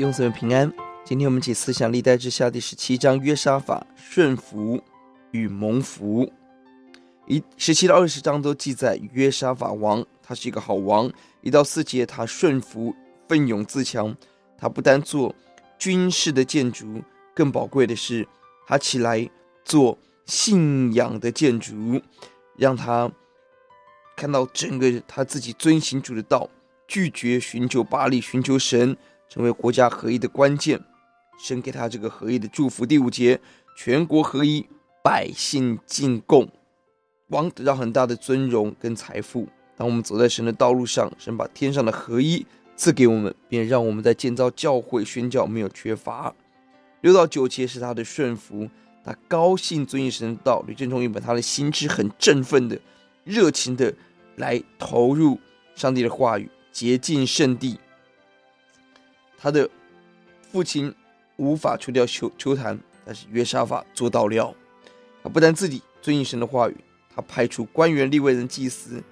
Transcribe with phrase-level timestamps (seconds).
[0.00, 0.72] 弟兄姊妹平安。
[1.04, 4.82] 今天我们一起思想历代志下第十七章约沙法顺服
[5.30, 6.32] 与蒙福。
[7.26, 11.12] 一十七到二十章都记载约沙法王，他是一个好王。
[11.42, 12.96] 一到四节，他顺服、
[13.28, 14.16] 奋勇自强。
[14.56, 15.34] 他不单做
[15.78, 17.02] 军事的建筑，
[17.34, 18.26] 更宝贵的是，
[18.66, 19.28] 他起来
[19.66, 22.00] 做信仰的建筑，
[22.56, 23.12] 让他
[24.16, 26.48] 看到整个他自己遵行主的道，
[26.88, 28.96] 拒绝寻求巴力，寻求神。
[29.30, 30.78] 成为国家合一的关键，
[31.38, 32.84] 神给他这个合一的祝福。
[32.84, 33.40] 第五节，
[33.76, 34.66] 全国合一，
[35.04, 36.48] 百姓进贡，
[37.28, 39.46] 王得到很大的尊荣跟财富。
[39.76, 42.44] 当我们走在神的道路上，神把天上的合一
[42.74, 46.34] 赐给我们，便让我们在建造教会、宣教没有缺乏。
[47.02, 48.68] 六到九节是他的顺服，
[49.04, 50.62] 他高兴遵行神的道。
[50.66, 52.78] 吕振中一本，他的心是很振奋的、
[53.22, 53.94] 热情的
[54.36, 55.38] 来投入
[55.74, 57.78] 上帝的话语，洁净圣地。
[59.42, 59.68] 他的
[60.52, 60.94] 父亲
[61.36, 64.54] 无法除掉球球坛，但是约沙法做到了。
[65.22, 66.76] 他不但自己遵行神的话语，
[67.14, 69.02] 他派出官员、利未人、祭司，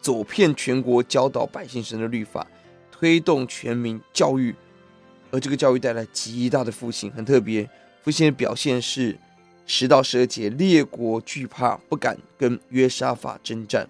[0.00, 2.44] 走遍全国，教导百姓神的律法，
[2.90, 4.52] 推动全民教育，
[5.30, 7.08] 而这个教育带来极大的复兴。
[7.12, 7.68] 很特别，
[8.02, 9.16] 复兴的表现是
[9.64, 13.88] 十到十二节，列国惧怕，不敢跟约沙法征战，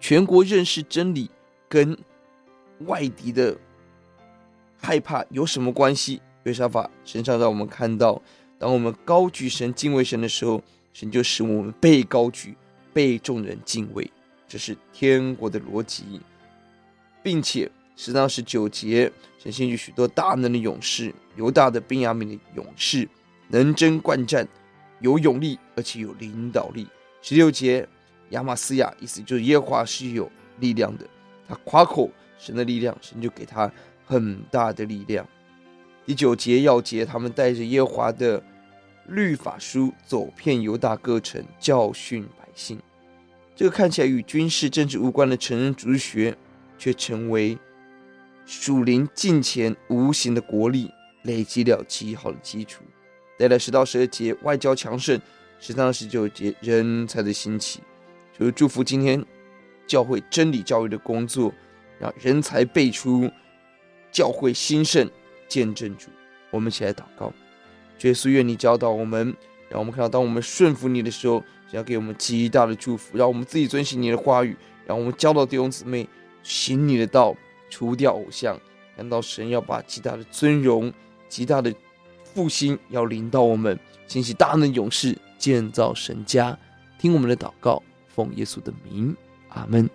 [0.00, 1.30] 全国认识真理，
[1.68, 1.96] 跟
[2.80, 3.56] 外敌的。
[4.84, 6.20] 害怕有什么关系？
[6.42, 8.20] 约沙法身上让我们看到，
[8.58, 12.54] 当我们高举神、敬畏神的时候，神就使我们被高举、
[12.92, 14.10] 被众人敬畏。
[14.46, 16.20] 这是天国的逻辑，
[17.22, 23.08] 并且十章十九节，神献举许多大能的勇士，犹大的、便雅悯的勇士，
[23.48, 24.46] 能征惯战，
[25.00, 26.86] 有勇力，而且有领导力。
[27.22, 27.88] 十六节，
[28.30, 31.06] 亚玛斯亚，意思就是耶和华是有力量的，
[31.48, 33.72] 他夸口神的力量，神就给他。
[34.04, 35.26] 很大的力量。
[36.06, 38.42] 第九节要节，他们带着耶和华的
[39.06, 42.78] 律法书走遍犹大各城，教训百姓。
[43.56, 46.36] 这个看起来与军事政治无关的成人主学，
[46.76, 47.56] 却成为
[48.44, 50.90] 属灵近前无形的国力，
[51.22, 52.84] 累积了极好的基础。
[53.38, 55.18] 带来十到十二节外交强盛，
[55.58, 57.80] 十三到十九节人才的兴起，
[58.38, 59.24] 就是祝福今天
[59.86, 61.50] 教会真理教育的工作，
[61.98, 63.30] 让人才辈出。
[64.14, 65.10] 教会兴盛，
[65.48, 66.08] 见证主。
[66.50, 67.32] 我们一起来祷告，
[68.02, 69.36] 耶稣，愿你教导我们，
[69.68, 71.42] 让我们看到，当我们顺服你的时候，
[71.72, 73.18] 要给我们极大的祝福。
[73.18, 76.08] 让我们自己遵行你的话语，让我们教导弟兄姊妹
[76.44, 77.34] 行你的道，
[77.68, 78.56] 除掉偶像。
[78.96, 80.92] 看到神要把极大的尊荣、
[81.28, 81.74] 极大的
[82.22, 83.76] 复兴要临到我们，
[84.06, 86.56] 兴起大能勇士，建造神家。
[87.00, 89.16] 听我们的祷告，奉耶稣的名，
[89.48, 89.90] 阿门。